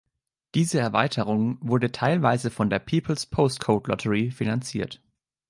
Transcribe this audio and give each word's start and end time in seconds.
Diese 0.55 0.79
Erweiterung 0.79 1.59
wurde 1.61 1.91
teilweise 1.91 2.49
von 2.49 2.71
der 2.71 2.79
People's 2.79 3.27
Postcode 3.27 3.85
Lottery 3.85 4.31
finanziert. 4.31 4.99